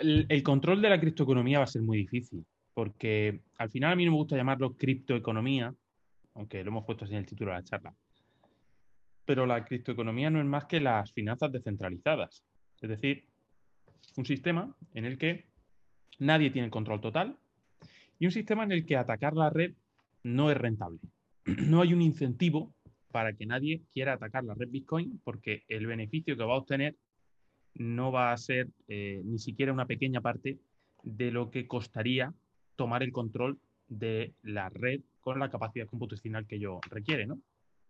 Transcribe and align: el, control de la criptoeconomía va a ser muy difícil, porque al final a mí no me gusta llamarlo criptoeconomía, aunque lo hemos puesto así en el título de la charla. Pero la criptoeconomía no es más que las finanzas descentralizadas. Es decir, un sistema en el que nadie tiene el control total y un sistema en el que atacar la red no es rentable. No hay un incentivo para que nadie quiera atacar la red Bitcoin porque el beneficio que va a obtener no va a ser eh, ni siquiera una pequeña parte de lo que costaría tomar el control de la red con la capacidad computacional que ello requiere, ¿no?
el, 0.00 0.42
control 0.42 0.82
de 0.82 0.88
la 0.88 1.00
criptoeconomía 1.00 1.58
va 1.58 1.64
a 1.64 1.68
ser 1.68 1.82
muy 1.82 1.98
difícil, 1.98 2.44
porque 2.74 3.42
al 3.58 3.70
final 3.70 3.92
a 3.92 3.96
mí 3.96 4.04
no 4.04 4.12
me 4.12 4.18
gusta 4.18 4.36
llamarlo 4.36 4.76
criptoeconomía, 4.76 5.74
aunque 6.34 6.62
lo 6.64 6.70
hemos 6.70 6.84
puesto 6.84 7.04
así 7.04 7.14
en 7.14 7.20
el 7.20 7.26
título 7.26 7.50
de 7.50 7.58
la 7.58 7.64
charla. 7.64 7.94
Pero 9.24 9.46
la 9.46 9.64
criptoeconomía 9.64 10.30
no 10.30 10.40
es 10.40 10.46
más 10.46 10.64
que 10.64 10.80
las 10.80 11.12
finanzas 11.12 11.52
descentralizadas. 11.52 12.42
Es 12.80 12.88
decir, 12.88 13.24
un 14.16 14.24
sistema 14.24 14.74
en 14.94 15.04
el 15.04 15.18
que 15.18 15.46
nadie 16.18 16.50
tiene 16.50 16.66
el 16.66 16.72
control 16.72 17.00
total 17.00 17.36
y 18.18 18.26
un 18.26 18.32
sistema 18.32 18.64
en 18.64 18.72
el 18.72 18.86
que 18.86 18.96
atacar 18.96 19.34
la 19.34 19.50
red 19.50 19.74
no 20.22 20.50
es 20.50 20.56
rentable. 20.56 21.00
No 21.66 21.82
hay 21.82 21.92
un 21.92 22.02
incentivo 22.02 22.74
para 23.10 23.32
que 23.32 23.46
nadie 23.46 23.82
quiera 23.92 24.14
atacar 24.14 24.44
la 24.44 24.54
red 24.54 24.68
Bitcoin 24.68 25.20
porque 25.24 25.64
el 25.68 25.86
beneficio 25.86 26.36
que 26.36 26.44
va 26.44 26.54
a 26.54 26.58
obtener 26.58 26.96
no 27.74 28.12
va 28.12 28.32
a 28.32 28.36
ser 28.36 28.68
eh, 28.88 29.22
ni 29.24 29.38
siquiera 29.38 29.72
una 29.72 29.86
pequeña 29.86 30.20
parte 30.20 30.58
de 31.02 31.30
lo 31.30 31.50
que 31.50 31.66
costaría 31.66 32.34
tomar 32.76 33.02
el 33.02 33.12
control 33.12 33.58
de 33.88 34.34
la 34.42 34.68
red 34.68 35.00
con 35.20 35.38
la 35.38 35.50
capacidad 35.50 35.86
computacional 35.86 36.46
que 36.46 36.56
ello 36.56 36.80
requiere, 36.90 37.26
¿no? 37.26 37.40